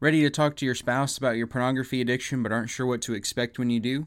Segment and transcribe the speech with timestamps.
[0.00, 3.14] Ready to talk to your spouse about your pornography addiction but aren't sure what to
[3.14, 4.06] expect when you do?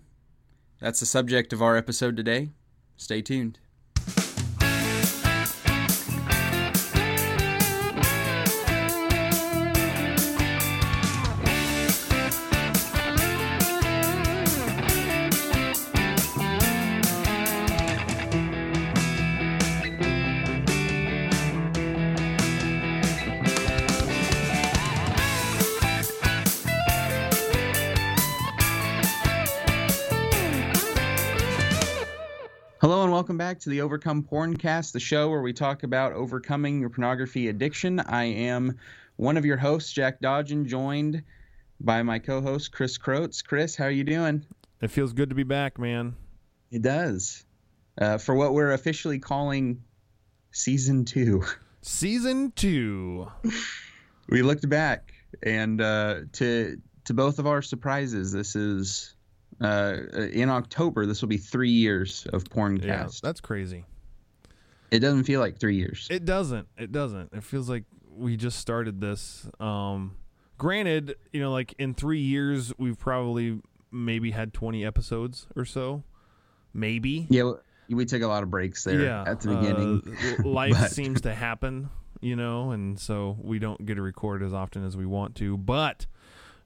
[0.79, 2.51] That's the subject of our episode today.
[2.95, 3.59] Stay tuned.
[33.71, 38.01] The Overcome Porncast, the show where we talk about overcoming your pornography addiction.
[38.01, 38.77] I am
[39.15, 41.23] one of your hosts, Jack Dodgen, joined
[41.79, 43.41] by my co-host Chris Krotz.
[43.41, 44.45] Chris, how are you doing?
[44.81, 46.17] It feels good to be back, man.
[46.69, 47.45] It does.
[47.97, 49.81] Uh, for what we're officially calling
[50.51, 51.41] season two.
[51.81, 53.31] Season two.
[54.27, 56.75] we looked back and uh, to
[57.05, 59.15] to both of our surprises, this is
[59.61, 59.97] uh,
[60.33, 61.05] in October.
[61.05, 62.85] This will be three years of Porncast.
[62.85, 63.85] Yeah, that's crazy.
[64.89, 66.07] It doesn't feel like three years.
[66.09, 66.67] It doesn't.
[66.77, 67.31] It doesn't.
[67.33, 69.47] It feels like we just started this.
[69.59, 70.17] Um,
[70.57, 76.03] granted, you know, like in three years, we've probably maybe had twenty episodes or so.
[76.73, 77.27] Maybe.
[77.29, 77.53] Yeah,
[77.89, 80.17] we took a lot of breaks there yeah, at the beginning.
[80.39, 81.89] Uh, life But- seems to happen,
[82.21, 85.57] you know, and so we don't get to record as often as we want to.
[85.57, 86.05] But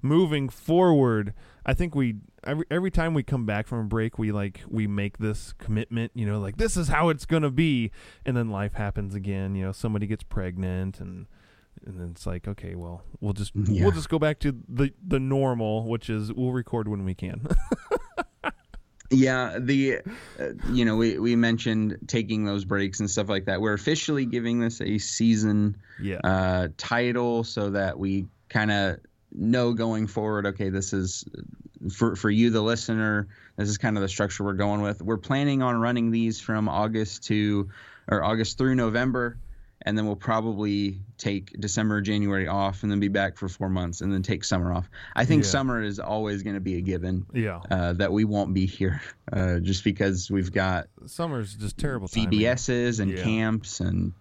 [0.02, 1.34] moving forward,
[1.66, 4.88] I think we every every time we come back from a break, we like we
[4.88, 7.92] make this commitment, you know, like this is how it's gonna be,
[8.26, 9.56] and then life happens again.
[9.56, 11.26] You know, somebody gets pregnant, and
[11.86, 13.84] and then it's like, okay, well, we'll just Yeah.
[13.84, 17.48] we'll just go back to the the normal, which is we'll record when we can.
[19.12, 20.00] Yeah, the
[20.40, 23.62] uh, you know we we mentioned taking those breaks and stuff like that.
[23.62, 28.98] We're officially giving this a season yeah, uh, title so that we kind of
[29.38, 30.46] know going forward.
[30.48, 31.26] Okay, this is
[31.94, 33.28] for for you, the listener.
[33.58, 35.02] This is kind of the structure we're going with.
[35.02, 37.70] We're planning on running these from August to
[38.08, 39.38] or August through November,
[39.82, 44.02] and then we'll probably take December, January off, and then be back for four months,
[44.02, 44.90] and then take summer off.
[45.16, 45.50] I think Yeah.
[45.50, 47.62] summer is always going to be a given yeah.
[47.72, 49.02] uh, that we won't be here
[49.32, 52.08] uh, just because we've got Summer's just terrible.
[52.08, 52.30] timing.
[52.32, 53.24] VBSs and Yeah.
[53.24, 54.14] camps and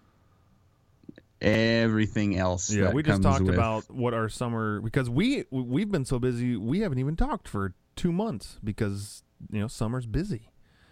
[1.41, 2.71] everything else.
[2.71, 6.55] Yeah, we just talked with- about what our summer because we we've been so busy
[6.57, 10.49] we haven't even talked for two months because you know summer's busy.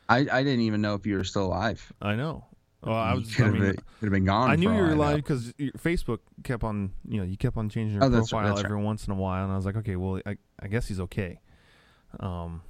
[0.10, 1.92] I, I didn't even know if you were still alive.
[2.02, 2.46] I know.
[2.84, 3.34] Well, I was.
[3.34, 4.50] could I have been, could have been gone.
[4.52, 7.70] I knew you were alive because your Facebook kept on you know you kept on
[7.70, 9.96] changing your Oh, profile that's every once in a while, and I was like, okay,
[9.96, 11.40] well, I I guess he's okay.
[12.20, 12.62] Um,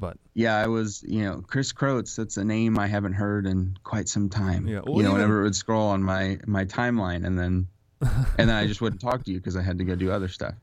[0.00, 1.04] but Yeah, I was.
[1.06, 2.16] You know, Chris Krotz.
[2.16, 4.66] That's a name I haven't heard in quite some time.
[4.66, 7.68] Yeah, well, you know, even- whenever it would scroll on my my timeline, and then
[8.00, 10.28] and then I just wouldn't talk to you because I had to go do other
[10.28, 10.54] stuff.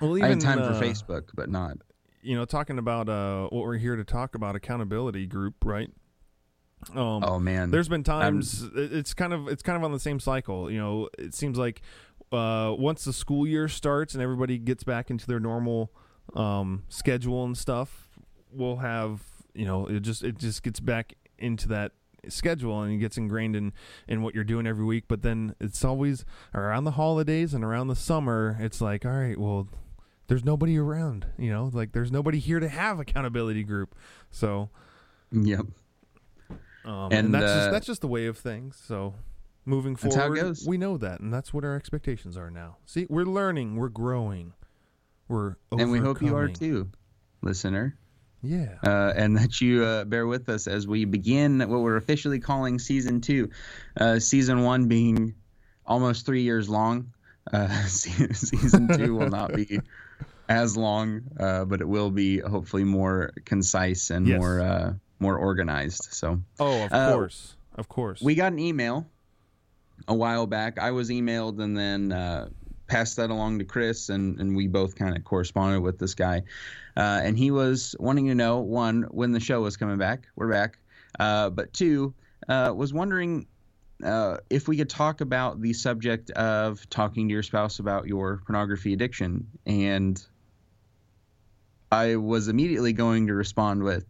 [0.00, 1.76] well, even I had time uh, for Facebook, but not.
[2.22, 5.90] You know, talking about uh what we're here to talk about accountability group, right?
[6.94, 10.00] Um, Oh man, There's been times it- it's kind of it's kind of on the
[10.00, 10.70] same cycle.
[10.70, 11.82] You know, it seems like
[12.32, 15.90] uh, once the school year starts and everybody gets back into their normal
[16.34, 18.07] um, schedule and stuff,
[18.52, 19.22] we'll have
[19.54, 21.92] you know it just it just gets back into that
[22.28, 23.72] schedule and it gets ingrained in
[24.06, 25.04] in what you're doing every week.
[25.08, 28.56] But then it's always around the holidays and around the summer.
[28.60, 29.68] It's like all right, well.
[30.26, 33.94] There's nobody around, you know, like there's nobody here to have accountability group.
[34.30, 34.68] So,
[35.32, 35.60] Yep.
[35.60, 35.68] um,
[36.84, 38.76] and, And, that's just uh, that's just the way of things.
[38.76, 39.14] So
[39.64, 42.76] moving That's how it forward, we know that, and that's what our expectations are now.
[42.84, 44.52] See, we're learning, we're growing,
[45.28, 46.90] we're And we hope you are too,
[47.40, 47.96] listener.
[48.42, 52.38] Yeah, uh, and that you uh, bear with us as we begin what we're officially
[52.38, 53.50] calling season two.
[53.98, 55.34] Uh, season one being
[55.86, 57.12] almost three years long.
[57.52, 59.80] Uh, season two will not be
[60.48, 64.38] as long, uh, but it will be hopefully more concise and Yes.
[64.38, 66.08] more uh, more organized.
[66.12, 68.22] So Oh, of course, of course.
[68.22, 69.06] we got an email
[70.06, 70.78] a while back.
[70.78, 72.48] I was emailed and then uh,
[72.88, 76.42] passed that along to Chris, and, and we both kind of corresponded with this guy.
[76.96, 80.26] Uh, and he was wanting to know one, when the show was coming back.
[80.34, 80.78] We're back.
[81.20, 82.14] Uh, but two,
[82.48, 83.46] uh, was wondering
[84.02, 88.42] uh, if we could talk about the subject of talking to your spouse about your
[88.46, 89.46] pornography addiction.
[89.66, 90.20] And
[91.92, 94.04] I was immediately going to respond with,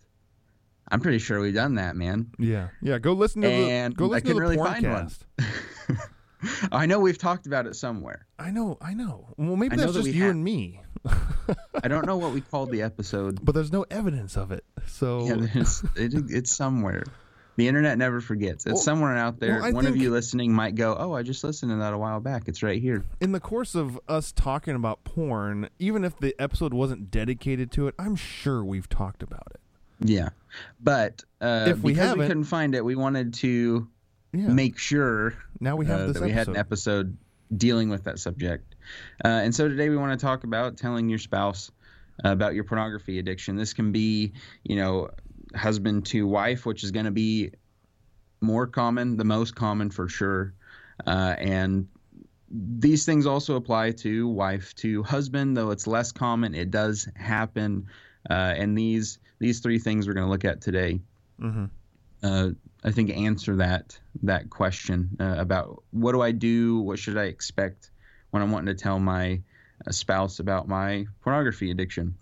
[0.91, 2.31] I'm pretty sure we've done that, man.
[2.39, 2.99] yeah, yeah.
[2.99, 5.19] Go listen to And the go I listen to couldn't the really porncast.
[6.73, 8.27] I know we've talked about it somewhere.
[8.39, 9.27] I know, I know.
[9.37, 10.31] Well, maybe I that's just we you have.
[10.33, 10.81] and me,
[11.83, 13.45] I don't know what we called the episode.
[13.45, 14.65] but there's no evidence of it.
[14.87, 15.65] So Yeah,
[15.97, 17.05] it, it's somewhere.
[17.57, 18.67] The internet never forgets.
[18.67, 19.61] It's Well- somewhere out there.
[19.61, 22.21] well, One of you listening might go, "Oh, I just listened to that a while
[22.21, 22.47] back.
[22.47, 26.73] It's right here." In the course of us talking about porn, even if the episode
[26.73, 29.61] wasn't dedicated to it, I'm sure we've talked about it.
[30.01, 30.29] Yeah,
[30.81, 33.89] but uh, If we because we haven't- couldn't find it, we wanted to
[34.33, 34.49] Yeah.
[34.49, 37.17] make sure now we have uh, this that we had an episode.
[37.17, 37.19] episode
[37.57, 38.75] dealing with that subject.
[39.25, 41.71] Uh, and so today we want to talk about telling your spouse
[42.25, 43.57] about your pornography addiction.
[43.57, 44.33] This can be,
[44.65, 45.11] you know,
[45.55, 47.53] husband to wife, which is going to be
[48.41, 50.55] more common, the most common for sure.
[51.07, 51.89] Uh, and
[52.51, 56.55] these things also apply to wife to husband, though it's less common.
[56.55, 57.87] It does happen.
[58.29, 61.01] Uh, and these these three things we're going to look at today
[61.39, 61.67] hmm
[62.23, 62.51] uh,
[62.85, 67.25] I think answer that that question uh, about what do I do, what should I
[67.25, 67.91] expect
[68.31, 69.43] when I'm wanting to tell my
[69.87, 72.17] uh, spouse about my pornography addiction.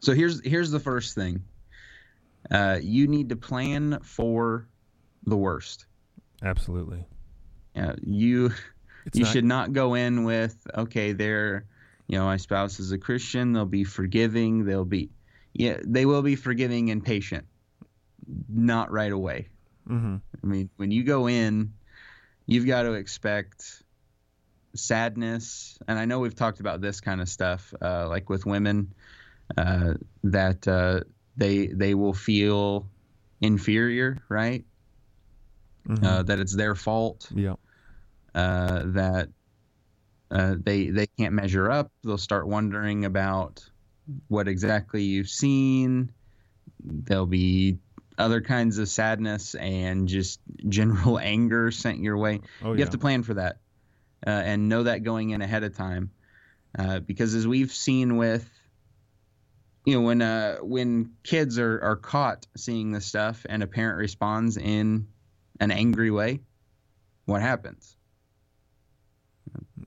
[0.00, 1.44] So here's here's the first thing.
[2.50, 4.66] Uh, you need to plan for
[5.26, 5.86] the worst.
[6.42, 7.06] Absolutely.
[7.76, 8.50] Uh, you
[9.06, 11.66] It's you not- should not go in with okay, they're
[12.06, 15.10] you know my spouse is a Christian, they'll be forgiving, they'll be
[15.52, 17.46] yeah they will be forgiving and patient.
[18.48, 19.48] Not right away.
[19.88, 20.20] Mhm.
[20.42, 21.72] I mean, when you go in,
[22.46, 23.82] you've got to expect
[24.74, 25.78] sadness.
[25.88, 28.94] And I know we've talked about this kind of stuff, uh, like with women,
[29.56, 29.94] uh,
[30.24, 31.00] that uh,
[31.36, 32.86] they they will feel
[33.40, 34.64] inferior, right?
[35.88, 36.04] Mhm.
[36.04, 37.28] Uh, that it's their fault.
[37.34, 37.54] yeah.
[38.34, 39.28] Uh, that
[40.30, 41.90] uh, they they can't measure up.
[42.04, 43.68] They'll start wondering about
[44.28, 46.12] what exactly you've seen.
[46.84, 47.78] There'll be
[48.20, 52.40] other kinds of sadness and just general anger sent your way.
[52.62, 52.84] Oh you yeah.
[52.84, 53.58] have to plan for that
[54.26, 56.10] uh, and know that going in ahead of time,
[56.78, 58.48] uh, because as we've seen with,
[59.84, 63.98] you know, when uh, when kids are are caught seeing this stuff and a parent
[63.98, 65.08] responds in
[65.58, 66.40] an angry way,
[67.24, 67.96] what happens?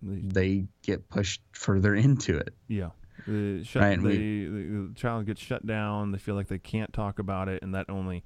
[0.02, 2.54] They get pushed further into it.
[2.68, 2.90] Yeah.
[3.28, 6.12] The, shut, Right, we- the, the child gets shut down.
[6.12, 8.24] They feel like they can't talk about it, and that only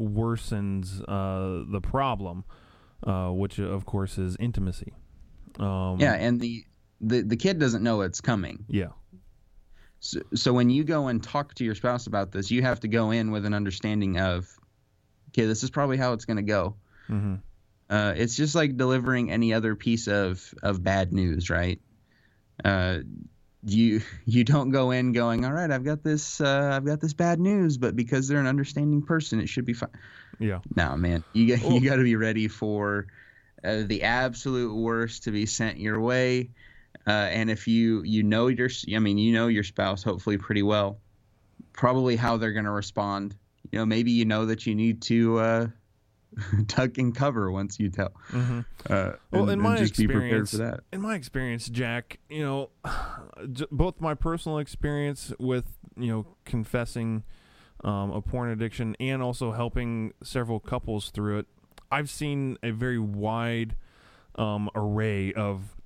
[0.00, 2.44] worsens uh, the problem,
[3.06, 4.92] uh, which of course is intimacy.
[5.58, 6.64] Um, Yeah, and the
[7.00, 8.64] the the kid doesn't know it's coming.
[8.68, 8.88] yeah,
[10.00, 12.88] So, so when you go and talk to your spouse about this, you have to
[12.88, 14.48] go in with an understanding of,
[15.30, 16.76] okay, this is probably how it's going to go.
[17.08, 17.34] hmm
[17.90, 21.80] Uh, it's just like delivering any other piece of of bad news, right?
[22.64, 22.98] Uh,
[23.64, 27.12] you you don't go in going, all right, I've got this uh, I've got this
[27.12, 29.90] bad news, but because they're an understanding person, it should be fine.
[30.38, 33.06] yeah, No, man, you got you got to be ready for
[33.62, 36.50] uh, the absolute worst to be sent your way.
[37.06, 40.62] Uh, and if you you know your I mean you know your spouse hopefully pretty
[40.62, 40.98] well,
[41.72, 43.36] probably how they're going to respond.
[43.70, 45.66] You know maybe you know that you need to uh,
[46.68, 48.12] tuck and cover once you tell.
[48.30, 50.80] hmm Uh, Well, and- in my just be prepared experience, for that.
[50.92, 52.70] in my experience, Jack, you know,
[53.70, 55.64] both my personal experience with
[55.96, 57.24] you know confessing
[57.84, 61.46] um, a porn addiction and also helping several couples through it,
[61.90, 63.76] I've seen a very wide
[64.36, 65.76] um, array of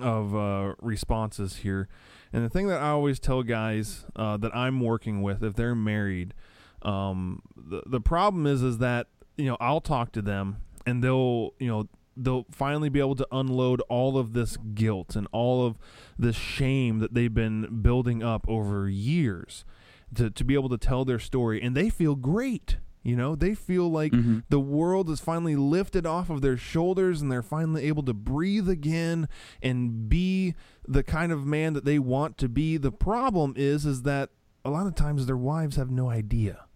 [0.00, 1.88] of uh, responses here.
[2.32, 5.74] And the thing that I always tell guys uh, that I'm working with, if they're
[5.74, 6.32] married,
[6.80, 9.08] um, the the problem is is that
[9.42, 13.26] you know I'll talk to them and they'll you know they'll finally be able to
[13.32, 15.78] unload all of this guilt and all of
[16.18, 19.64] this shame that they've been building up over years
[20.14, 21.60] to, to be able to tell their story.
[21.62, 23.34] And they feel great you know?
[23.34, 24.44] They feel like Mhm.
[24.48, 28.68] the world is finally lifted off of their shoulders and they're finally able to breathe
[28.68, 29.26] again
[29.60, 30.54] and be
[30.86, 32.76] the kind of man that they want to be.
[32.76, 34.30] The problem is is that
[34.64, 36.66] a lot of times their wives have no idea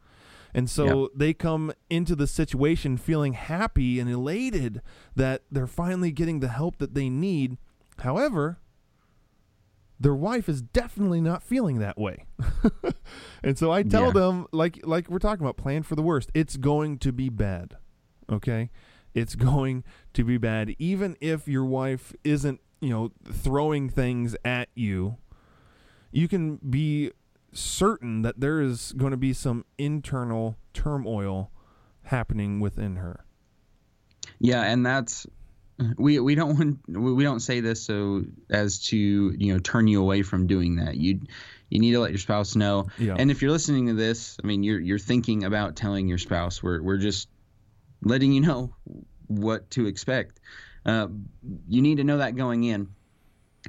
[0.56, 4.82] and so they come into the situation feeling happy and elated
[5.14, 7.58] that they're finally getting the help that they need.
[7.98, 8.58] However,
[10.00, 12.24] their wife is definitely not feeling that way.
[13.42, 14.10] and so I tell Yeah.
[14.12, 16.30] them like like we're talking about plan for the worst.
[16.34, 17.76] It's going to be bad.
[18.30, 18.70] Okay?
[19.14, 19.84] It's going
[20.14, 25.16] to be bad even if your wife isn't, you know, throwing things at you.
[26.12, 27.12] You can be
[27.58, 31.50] certain that there is going to be some internal turmoil
[32.02, 33.24] happening within her.
[34.38, 35.26] Yeah, and that's
[35.98, 40.00] we we don't want we don't say this so as to you know turn you
[40.00, 40.96] away from doing that.
[40.96, 41.20] You
[41.68, 42.86] you need to let your spouse know.
[42.98, 43.16] Yeah.
[43.18, 46.62] And if you're listening to this, I mean you're you're thinking about telling your spouse.
[46.62, 47.28] We're we're just
[48.02, 48.74] letting you know
[49.26, 50.40] what to expect.
[50.84, 51.08] Uh,
[51.68, 52.88] you need to know that going in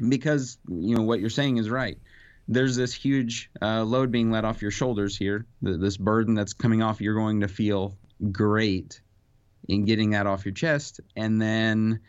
[0.08, 1.98] because you know what you're saying is right.
[2.47, 5.45] There's this huge uh, load being let off your shoulders here.
[5.63, 7.01] th this burden that's coming off.
[7.01, 7.97] You're going to feel
[8.31, 9.01] great
[9.67, 11.99] in getting that off your chest and then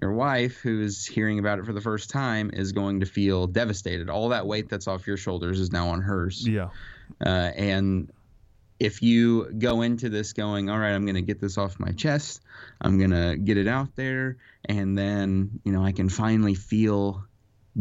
[0.00, 4.08] your wife who's hearing about it for the first time is going to feel devastated
[4.08, 6.70] all that weight that's off your shoulders is now on hers Yeah.
[7.24, 8.10] uh, and
[8.80, 11.92] if you go into this going all right i'm going to get this off my
[11.92, 12.40] chest
[12.80, 17.24] i'm going to get it out there and then you know i can finally feel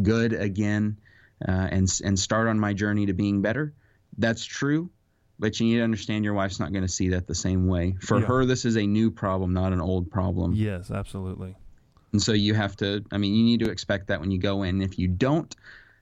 [0.02, 0.98] good again
[1.48, 3.74] uh, and and start on my journey to being better
[4.18, 4.90] that's true
[5.40, 7.96] but you need to understand your wife's not going to see that the same way
[8.00, 8.26] for Yeah.
[8.28, 11.56] her this is a new problem not an old problem Yes, absolutely.
[12.12, 14.62] and so you have to, I mean, you need to expect that when you go
[14.64, 14.82] in.
[14.84, 15.54] If you don't,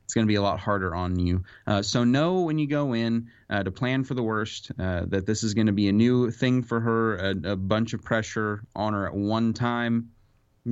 [0.04, 1.46] it's going to be a lot harder on you.
[1.66, 5.26] Uh, so know when you go in uh, to plan for the worst, uh, that
[5.26, 8.62] this is going to be a new thing for her, a, a bunch of pressure
[8.76, 10.10] on her at one time.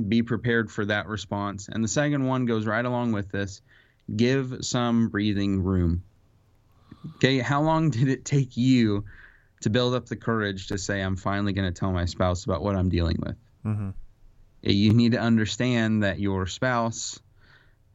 [0.08, 1.68] Be prepared for that response.
[1.72, 3.62] And the second one goes right along with this
[4.16, 6.02] give some breathing room.
[7.16, 9.04] Okay, how long did it take you
[9.62, 12.62] to build up the courage to say, I'm finally going to tell my spouse about
[12.62, 13.36] what I'm dealing with?
[13.66, 13.90] Mm-hmm.
[14.62, 17.20] you need to understand that your spouse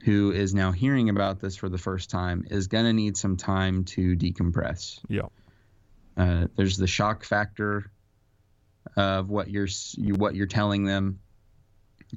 [0.03, 3.35] who is now hearing about this for the first time is going to need some
[3.35, 5.27] time to decompress Yeah.
[6.17, 7.89] uh, there's the shock factor
[8.95, 9.67] of what you're
[9.97, 11.19] you, what you're telling them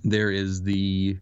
[0.05, 1.17] there is the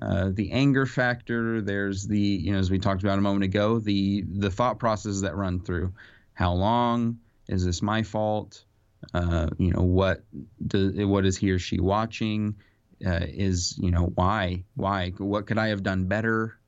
[0.00, 3.78] uh, the anger factor there's the you know as we talked about a moment ago
[3.78, 5.92] the the thought processes that run through.
[6.34, 7.18] How long?
[7.48, 8.64] Is this my fault?
[9.14, 10.22] Uh, you know what
[10.64, 12.56] do, what is he or she watching?
[13.04, 14.64] Uh, is you know why?
[14.74, 15.10] Why?
[15.18, 16.58] What could i have done better?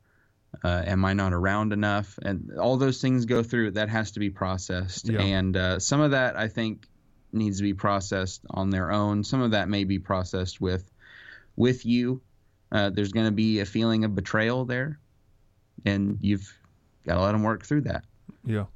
[0.64, 2.18] Uh, am i not around enough?
[2.22, 3.72] And all those things go through.
[3.72, 5.08] That has to be processed.
[5.08, 5.20] Yeah.
[5.20, 6.86] and uh, some of that i think
[7.32, 9.22] needs to be processed on their own.
[9.22, 10.90] Some of that may be processed with
[11.56, 12.22] with you
[12.72, 14.98] uh, there's going to be a feeling of betrayal there
[15.84, 16.56] and you've
[17.06, 18.04] got to let them work through that
[18.44, 18.66] Yeah.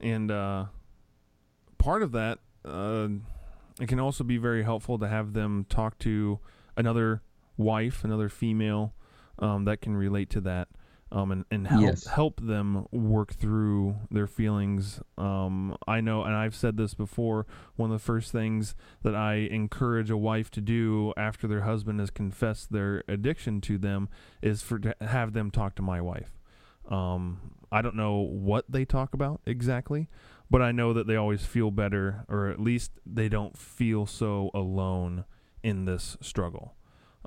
[0.00, 0.66] And uh,
[1.78, 3.08] part of that, uh,
[3.80, 6.40] it can also be very helpful to have them talk to
[6.76, 7.22] another
[7.56, 8.94] wife, another female
[9.38, 10.68] um, that can relate to that.
[11.12, 12.06] Um, and, and help Yes.
[12.06, 15.00] help them work through their feelings.
[15.18, 17.46] Um, I know, and I've said this before.
[17.74, 21.98] One of the first things that I encourage a wife to do after their husband
[21.98, 24.08] has confessed their addiction to them
[24.40, 26.38] is for to have them talk to my wife.
[26.88, 30.08] Um, I don't know what they talk about exactly,
[30.48, 34.50] but I know that they always feel better, or at least they don't feel so
[34.54, 35.24] alone
[35.62, 36.76] in this struggle.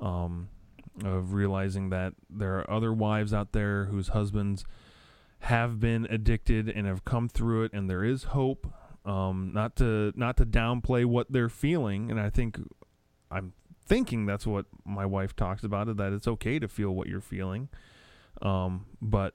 [0.02, 0.48] Um,
[1.04, 4.66] of realizing that there are other wives out there whose husbands
[5.40, 8.68] have been addicted and have come through it, and there is hope.
[9.06, 12.58] Um, not to not to downplay what they're feeling, and I think
[13.30, 13.54] I'm
[13.86, 17.20] thinking that's what my wife talks about it that it's okay to feel what you're
[17.20, 17.68] feeling,
[18.42, 19.34] um, but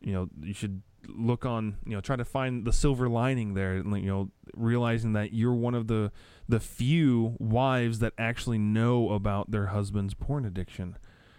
[0.00, 3.76] you know you should look on you know try to find the silver lining there
[3.76, 6.10] and, you know realizing that you're one of the
[6.48, 10.96] the few wives that actually know about their husband's porn addiction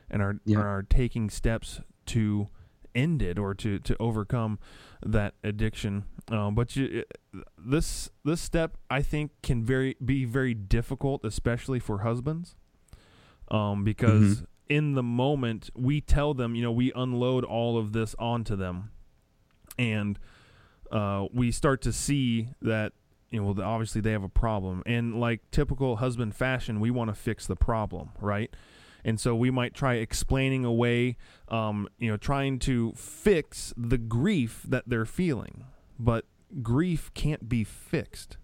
[0.09, 0.59] and are Yeah.
[0.59, 2.47] are taking steps to
[2.95, 4.57] end it or to to overcome
[5.05, 6.05] that addiction.
[6.29, 7.03] Um, but you,
[7.57, 12.55] this this step I think can very be very difficult especially for husbands
[13.49, 18.15] um, because in the moment we tell them you know we unload all of this
[18.19, 18.91] onto them
[19.77, 20.17] and
[20.91, 22.93] uh, we start to see that
[23.29, 24.83] you know obviously they have a problem.
[24.85, 28.53] And like typical husband fashion we want to fix the problem right?
[29.05, 31.17] And so we might try explaining away
[31.49, 35.65] um, you know trying to fix the grief that they're feeling.
[35.99, 36.25] But
[36.61, 38.37] grief can't be fixed.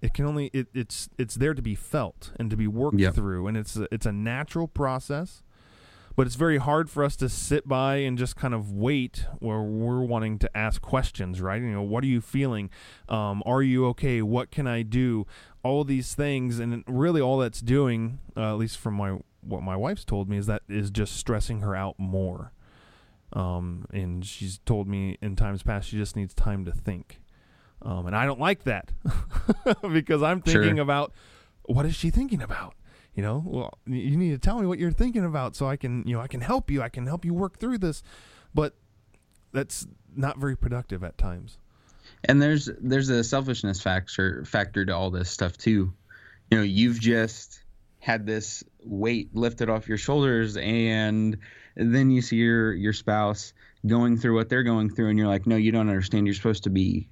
[0.00, 3.14] It can only it, it's it's there to be felt and to be worked Yep.
[3.14, 5.42] through and it's a, it's a natural process
[6.18, 9.60] but it's very hard for us to sit by and just kind of wait where
[9.60, 11.62] we're wanting to ask questions right?
[11.62, 12.70] You know what are you feeling?
[13.08, 14.20] Um, are you okay?
[14.20, 15.28] What can i do?
[15.62, 19.76] All these things and really all that's doing uh, at least from my what my
[19.76, 22.50] wife's told me is that is just stressing her out more.
[23.32, 27.20] Um, and she's told me in times past she just needs time to think.
[27.80, 28.90] Um, and i don't like that
[29.92, 30.62] because i'm Sure.
[30.64, 31.12] thinking about
[31.62, 32.74] what is she thinking about
[33.18, 36.04] you know well you need to tell me what you're thinking about so i can
[36.06, 38.00] you know i can help you i can help you work through this.
[38.54, 38.74] But
[39.52, 41.58] that's not very productive at times.
[42.22, 45.92] And there's there's a selfishness factor factor to all this stuff too.
[46.48, 47.60] You know you've just
[47.98, 51.38] had this weight lifted off your shoulders and
[51.74, 53.52] then you see your your spouse
[53.84, 56.28] going through what they're going through and you're like no you don't understand.
[56.28, 57.08] You're supposed to be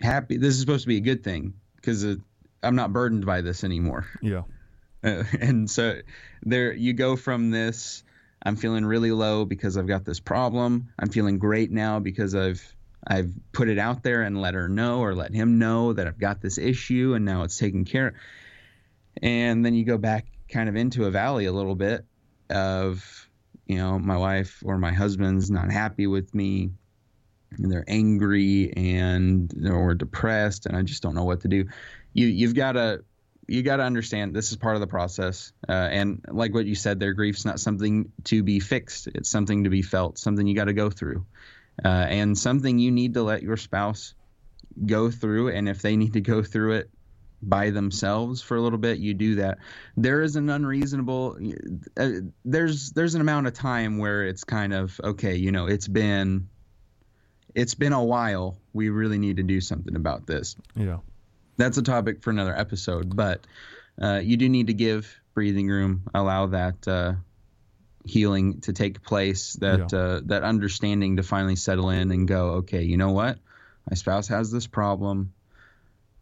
[0.00, 0.36] happy.
[0.36, 2.04] This is supposed to be a good thing because
[2.62, 4.06] i'm not burdened by this anymore.
[4.20, 4.42] Yeah
[5.40, 6.00] and so
[6.42, 8.02] there you go from this
[8.42, 12.74] i'm feeling really low because i've got this problem i'm feeling great now because i've
[13.06, 16.18] I've put it out there and let her know or let him know that I've
[16.18, 18.14] got this issue and now it's taken care of.
[19.22, 22.04] And then you go back kind of into a valley a little bit
[22.50, 23.28] of,
[23.66, 26.70] you know, my wife or my husband's not happy with me
[27.52, 31.66] and they're angry and or depressed and I just don't know what to do.
[32.12, 33.04] You you've got to
[33.46, 35.52] you got to understand this is part of the process.
[35.68, 39.08] Uh, and like what you said, their grief's not something to be fixed.
[39.08, 41.26] It's something to be felt, something you got to go through,
[41.84, 44.14] uh, and something you need to let your spouse
[44.84, 45.48] go through.
[45.48, 46.90] And if they need to go through it
[47.42, 49.58] by themselves for a little bit, you do that.
[49.96, 51.38] There is an unreasonable.
[51.96, 52.10] Uh,
[52.44, 55.36] there's there's an amount of time where it's kind of okay.
[55.36, 56.48] You know, it's been
[57.54, 58.58] it's been a while.
[58.72, 60.56] We really need to do something about this.
[60.74, 60.98] Yeah
[61.56, 63.14] that's a topic for another episode.
[63.14, 63.46] But
[64.00, 67.14] uh, you do need to give breathing room, allow that uh,
[68.04, 69.98] healing to take place, that yeah.
[69.98, 73.38] uh, that understanding to finally settle in and go, okay, you know what,
[73.88, 75.32] my spouse has this problem.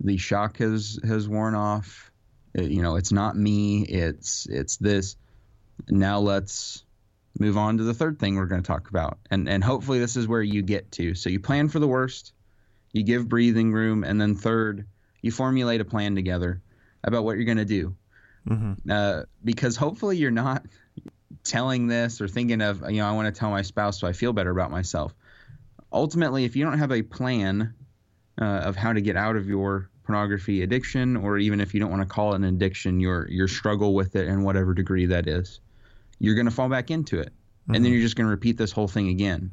[0.00, 2.10] The shock has has worn off.
[2.54, 3.82] It, you know, it's not me.
[3.82, 5.16] It's it's this.
[5.88, 6.84] Now let's
[7.38, 10.16] move on to the third thing we're going to talk about, and and hopefully this
[10.16, 11.14] is where you get to.
[11.14, 12.32] So you plan for the worst,
[12.92, 14.86] you give breathing room, and then third
[15.22, 16.60] you formulate a plan together
[17.02, 17.96] about what you're going to do.
[18.48, 18.90] Mm-hmm.
[18.90, 20.66] Uh, because hopefully you're not
[21.44, 24.12] telling this or thinking of, you know, I want to tell my spouse so I
[24.12, 25.14] feel better about myself.
[25.92, 27.74] Ultimately, if you don't have a plan
[28.40, 31.90] uh, of how to get out of your pornography addiction, or even if you don't
[31.90, 35.28] want to call it an addiction, your your struggle with it in whatever degree that
[35.28, 35.60] is,
[36.18, 37.74] you're going to fall back into it, mm-hmm.
[37.74, 37.98] and then mm-hmm.
[37.98, 39.52] you're just going to repeat this whole thing again.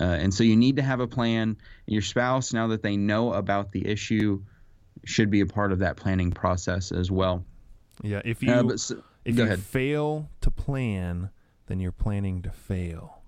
[0.00, 1.56] Uh, and so you need to have a plan.
[1.86, 4.42] Your spouse, now that they know about the issue,
[5.04, 7.44] should be a part of that planning process as well.
[8.02, 9.60] Yeah, if you uh, so, if you ahead.
[9.60, 11.30] fail to plan,
[11.66, 13.22] then you're planning to fail.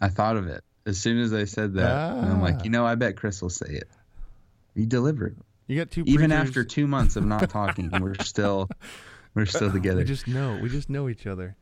[0.00, 1.90] I thought of it as soon as I said that.
[1.90, 2.20] Ah.
[2.20, 3.88] I'm like, you know, I bet Chris will say it.
[4.74, 5.36] You delivered.
[5.66, 6.02] You got two.
[6.06, 8.68] Even after two months of not talking, we're still
[9.34, 9.98] we're still together.
[9.98, 10.58] We just know.
[10.60, 11.56] We just know each other.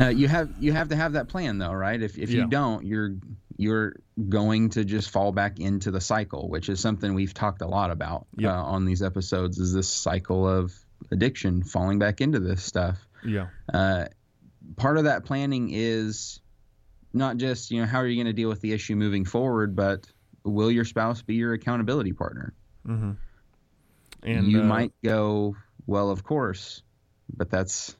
[0.00, 2.00] Uh, you have you have to have that plan though, right?
[2.00, 2.42] If if yeah.
[2.42, 3.16] you don't, you're
[3.56, 3.96] you're
[4.28, 7.90] going to just fall back into the cycle, which is something we've talked a lot
[7.90, 8.52] about yep.
[8.52, 9.58] uh, on these episodes.
[9.58, 10.74] Is this cycle of
[11.10, 12.98] addiction, falling back into this stuff?
[13.24, 13.48] Yeah.
[13.72, 14.06] Uh,
[14.76, 16.40] part of that planning is
[17.12, 19.76] not just you know how are you going to deal with the issue moving forward,
[19.76, 20.06] but
[20.44, 22.54] will your spouse be your accountability partner?
[22.86, 23.12] Mm-hmm.
[24.24, 25.56] And you uh, might go,
[25.86, 26.82] well, of course,
[27.34, 27.96] but that's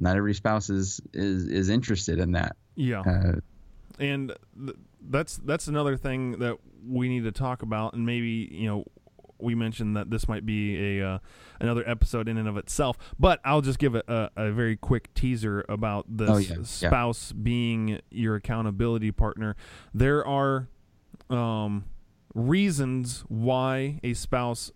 [0.00, 2.56] not every spouse is is is interested in that.
[2.74, 3.00] Yeah.
[3.00, 3.40] Uh,
[3.98, 4.76] and th-
[5.08, 8.84] that's that's another thing that we need to talk about, and maybe you know
[9.38, 11.18] we mentioned that this might be a uh,
[11.60, 15.12] another episode in and of itself, but I'll just give a, a, a very quick
[15.14, 16.56] teaser about this oh, yeah.
[16.62, 17.42] spouse yeah.
[17.42, 19.56] being your accountability partner.
[19.94, 20.68] There are
[21.28, 21.84] um,
[22.34, 24.72] reasons why a spouse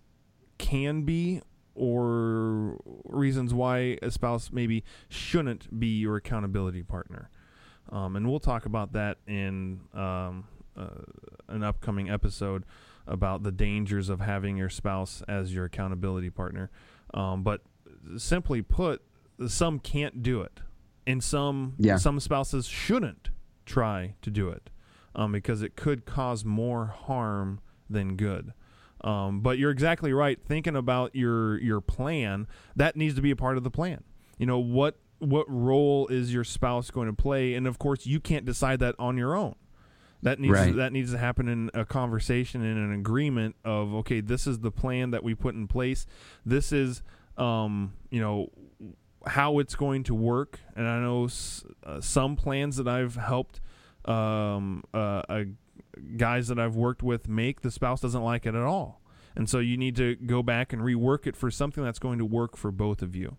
[0.58, 1.42] can be
[1.74, 2.23] or
[3.24, 7.30] reasons why a spouse maybe shouldn't be your accountability partner.
[7.90, 10.44] Um, and we'll talk about that in um,
[10.76, 11.02] uh,
[11.48, 12.64] an upcoming episode
[13.06, 16.70] about the dangers of having your spouse as your accountability partner.
[17.14, 17.62] Um, but
[18.16, 19.02] simply put,
[19.48, 20.60] some can't do it,
[21.06, 21.96] and some yeah.
[21.96, 23.30] some spouses shouldn't
[23.66, 24.70] try to do it
[25.14, 28.52] um, because it could cause more harm than good.
[29.04, 30.38] Um, but you're exactly right.
[30.42, 34.02] Thinking about your your plan, that needs to be a part of the plan.
[34.38, 38.18] You know what what role is your spouse going to play, and of course you
[38.18, 39.54] can't decide that on your own.
[40.22, 40.74] That needs right.
[40.74, 44.70] that needs to happen in a conversation and an agreement of okay, this is the
[44.70, 46.06] plan that we put in place.
[46.46, 47.02] This is
[47.36, 48.50] um, you know
[49.26, 50.60] how it's going to work.
[50.76, 53.60] And I know s- uh, some plans that I've helped
[54.06, 55.44] um, uh, a
[56.16, 59.00] guys that I've worked with make, the spouse doesn't like it at all.
[59.36, 62.24] And so you need to go back and rework it for something that's going to
[62.24, 63.36] work for both of you.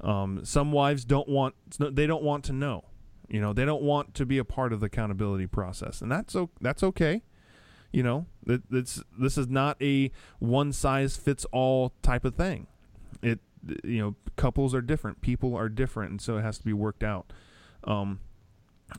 [0.00, 2.84] Um, some wives don't want they don't want to know.
[3.28, 6.34] You know, they don't want to be a part of the accountability process, and that's
[6.60, 7.22] that's okay.
[7.92, 12.66] You know, it, it's this is not a one size fits all type of thing.
[13.22, 13.40] It
[13.84, 17.02] you know, couples are different, people are different, and so it has to be worked
[17.02, 17.32] out.
[17.84, 18.20] Um,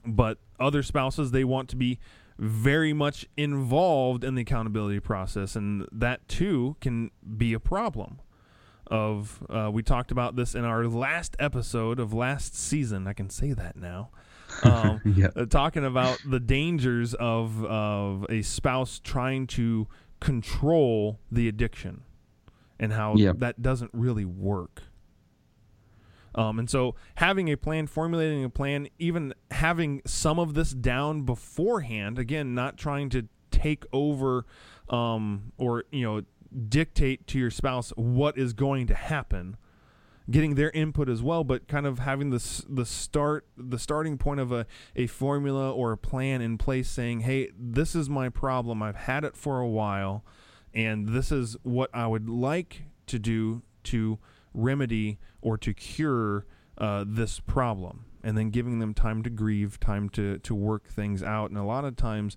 [0.05, 1.99] but other spouses they want to be
[2.39, 8.21] very much involved in the accountability process, and that too can be a problem.
[8.87, 13.07] Of uh, we talked about this in our last episode of last season.
[13.07, 14.09] I can say that now.
[14.63, 15.33] Um, yep.
[15.35, 19.87] uh, talking about the dangers of of a spouse trying to
[20.19, 22.01] control the addiction
[22.79, 23.37] and how yep.
[23.39, 24.81] that doesn't really work.
[26.35, 31.23] Um, and so having a plan, formulating a plan, even having some of this down
[31.23, 34.45] beforehand, again, not trying to take over
[34.89, 36.21] um, or you know
[36.67, 39.57] dictate to your spouse what is going to happen
[40.29, 44.39] getting their input as well, but kind of having the the start the starting point
[44.39, 44.65] of a,
[44.95, 48.83] a formula or a plan in place, saying, "Hey, this is my problem.
[48.83, 50.23] I've had it for a while,
[50.73, 54.19] and this is what I would like to do to
[54.53, 56.45] remedy or to cure
[56.77, 61.23] uh, this problem." And then giving them time to grieve, time to to work things
[61.23, 62.35] out, and a lot of times,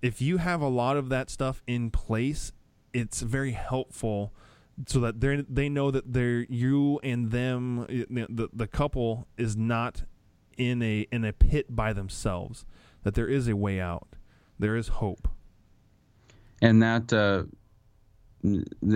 [0.00, 2.52] if you have a lot of that stuff in place,
[2.94, 4.32] it's very helpful
[4.86, 10.04] so that they they know that they're you and them the the couple is not
[10.56, 12.64] in a in a pit by themselves
[13.02, 14.16] that there is a way out
[14.58, 15.28] there is hope
[16.60, 17.44] and that uh,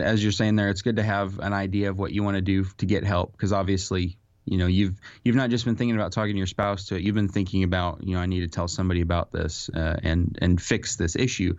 [0.01, 2.43] as you're saying there it's good to have an idea of what you want to
[2.43, 6.13] do to get help because obviously you know you've you've not just been thinking about
[6.13, 8.49] talking to your spouse to it you've been thinking about you know i need to
[8.49, 11.55] tell somebody about this uh, and and fix this issue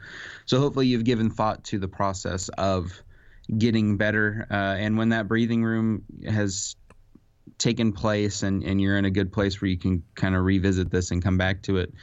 [0.45, 3.01] so hopefully you've given thought to the process of
[3.57, 4.47] getting better.
[4.49, 6.75] Uh, and when that breathing room has
[7.57, 10.91] taken place and, and you're in a good place where you can kind of revisit
[10.91, 11.93] this and come back to it,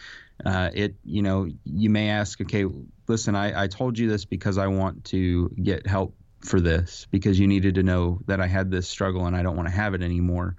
[0.44, 2.66] uh, it you know you may ask, okay,
[3.08, 7.38] listen, I, I told you this because I want to get help for this because
[7.38, 9.94] you needed to know that I had this struggle and I don't want to have
[9.94, 10.56] it anymore.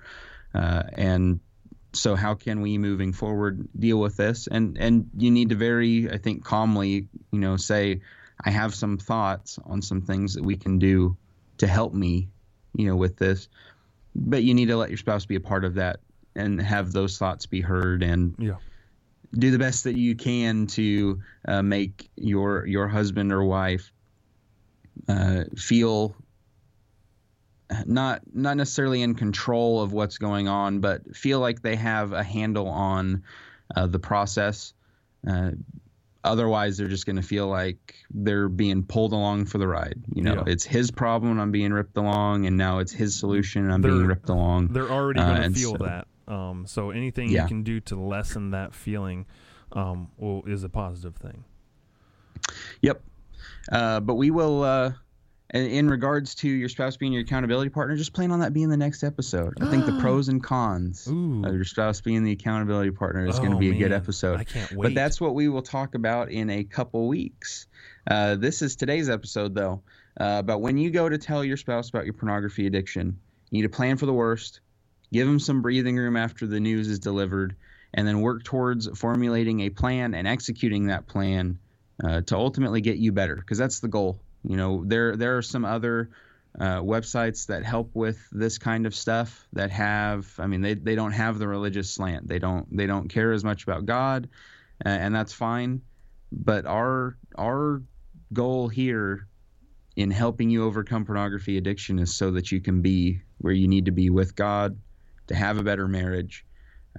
[0.54, 1.40] Uh, and
[1.94, 6.12] so how can we moving forward deal with this and and you need to very
[6.12, 8.02] i think calmly you know say
[8.44, 11.18] I have some thoughts on some things that we can do
[11.58, 12.30] to help me,
[12.76, 13.48] you know, with this.
[14.16, 16.00] But you need to let your spouse be a part of that
[16.36, 18.56] and have those thoughts be heard and yeah.
[19.34, 23.92] Do the best that you can to uh, make your your husband or wife
[25.08, 26.16] uh, feel
[27.86, 32.24] not not necessarily in control of what's going on, but feel like they have a
[32.24, 33.24] handle on
[33.76, 34.74] uh, the process.
[35.28, 35.52] Uh,
[36.28, 40.02] Otherwise, they're just going to feel like they're being pulled along for the ride.
[40.14, 40.44] You know, yeah.
[40.48, 41.40] it's his problem.
[41.40, 43.72] I'm being ripped along, and now it's his solution.
[43.72, 44.68] I'm they're, being ripped along.
[44.70, 46.08] They're already going to uh, feel so, that.
[46.28, 47.44] Um, so anything yeah.
[47.44, 49.26] you can do to lessen that feeling
[49.72, 51.44] um, will, is a positive thing.
[52.82, 53.02] Yep.
[53.72, 54.64] Uh, but we will.
[54.64, 54.92] Uh,
[55.54, 58.78] in regards to your spouse being your accountability partner, just plan on that being the
[58.78, 59.54] next episode.
[59.62, 61.42] I think the pros and cons Ooh.
[61.46, 64.40] of your spouse being the accountability partner is oh, going to be a good episode.
[64.40, 64.84] I can't wait.
[64.84, 67.68] But that's what we will talk about in a couple weeks.
[68.10, 69.82] Uh, this is today's episode, though.
[70.20, 73.18] Uh, but when you go to tell your spouse about your pornography addiction,
[73.50, 74.60] you need to plan for the worst,
[75.12, 77.56] give them some breathing room after the news is delivered,
[77.94, 81.60] and then work towards formulating a plan and executing that plan
[82.04, 84.20] uh, to ultimately get you better, because that's the goal.
[84.44, 86.10] You know, there there are some other
[86.60, 90.96] uh, websites that help with this kind of stuff that have i mean they, they
[90.96, 92.28] don't have the religious slant.
[92.28, 94.28] They don't they don't care as much about god
[94.86, 95.82] uh, and that's fine.
[96.32, 97.82] But our our
[98.34, 99.28] goal here
[99.96, 103.86] in helping you overcome pornography addiction is so that you can be where you need
[103.86, 104.78] to be with god
[105.28, 106.46] to have a better marriage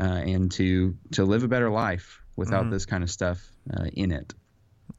[0.01, 2.71] uh, and to to live a better life without mm-hmm.
[2.71, 4.35] this kind of stuff uh, in it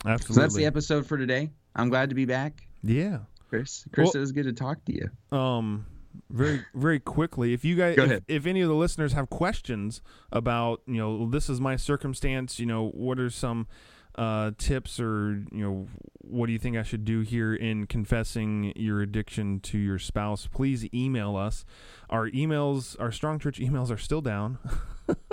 [0.06, 2.68] absolutely so that's the episode for today I'm glad to be back.
[2.84, 3.20] Yeah.
[3.50, 5.38] Chris, Chris, well, it was good to talk to you.
[5.38, 5.86] Um,
[6.30, 10.82] very very quickly, if you guys, if, if, any of the listeners have questions about,
[10.86, 13.68] you know, this is my circumstance, you know, what are some
[14.16, 15.88] uh, tips or you know
[16.30, 20.48] what do you think I should do here in confessing your addiction to your spouse?
[20.48, 21.66] Please email us.
[22.10, 24.60] Our emails, our Strong Church emails, are still down.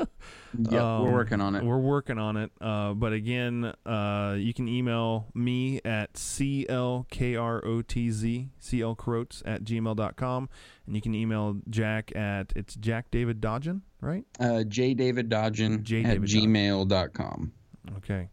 [0.58, 1.64] yeah, um, we're working on it.
[1.64, 2.50] We're working on it.
[2.60, 7.04] Uh, but again, uh, you can email me at clkrotz,
[8.62, 10.48] clkrotz at gmail.com.
[10.86, 14.24] And you can email Jack at, it's Jack David Dodgen, right?
[14.40, 16.04] Uh, jdaviddodgen J.
[16.04, 17.52] at gmail.com.
[17.98, 18.30] Okay.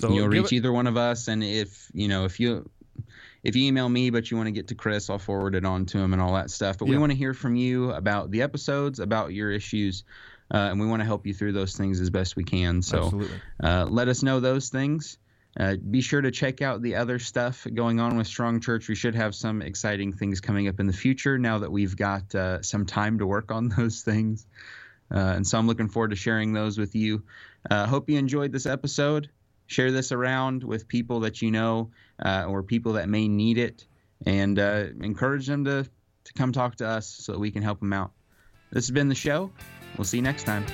[0.00, 1.28] So you'll reach it, either one of us.
[1.28, 2.68] And if, you know, if you,
[3.42, 5.86] if you email me, but you want to get to Chris, I'll forward it on
[5.86, 6.78] to him and all that stuff.
[6.78, 6.92] But yeah.
[6.92, 10.04] we want to hear from you about the episodes, about your issues,
[10.52, 12.82] uh, and we want to help you through those things as best we can.
[12.82, 13.22] So
[13.62, 15.18] uh, let us know those things.
[15.58, 18.88] Uh, be sure to check out the other stuff going on with Strong Church.
[18.88, 22.32] We should have some exciting things coming up in the future now that we've got
[22.34, 24.46] uh, some time to work on those things.
[25.12, 27.24] Uh, and so I'm looking forward to sharing those with you.
[27.68, 29.28] Uh, hope you enjoyed this episode.
[29.70, 31.92] Share this around with people that you know
[32.24, 33.86] uh, or people that may need it,
[34.26, 35.84] and uh, encourage them to,
[36.24, 38.10] to come talk to us so that we can help them out.
[38.72, 39.52] This has been the show.
[39.96, 40.66] We'll see you next time.